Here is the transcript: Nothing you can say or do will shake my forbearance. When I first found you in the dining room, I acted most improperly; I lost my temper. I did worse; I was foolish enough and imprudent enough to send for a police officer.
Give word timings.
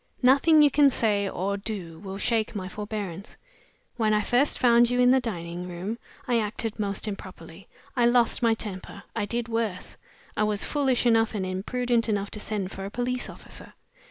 Nothing 0.23 0.63
you 0.63 0.71
can 0.71 0.89
say 0.89 1.29
or 1.29 1.57
do 1.57 1.99
will 1.99 2.17
shake 2.17 2.55
my 2.55 2.67
forbearance. 2.67 3.37
When 3.97 4.15
I 4.15 4.21
first 4.21 4.57
found 4.57 4.89
you 4.89 4.99
in 4.99 5.11
the 5.11 5.19
dining 5.19 5.67
room, 5.69 5.99
I 6.27 6.39
acted 6.39 6.79
most 6.79 7.07
improperly; 7.07 7.67
I 7.95 8.07
lost 8.07 8.41
my 8.41 8.55
temper. 8.55 9.03
I 9.15 9.25
did 9.25 9.47
worse; 9.47 9.97
I 10.35 10.41
was 10.41 10.65
foolish 10.65 11.05
enough 11.05 11.35
and 11.35 11.45
imprudent 11.45 12.09
enough 12.09 12.31
to 12.31 12.39
send 12.39 12.71
for 12.71 12.83
a 12.85 12.89
police 12.89 13.29
officer. 13.29 13.73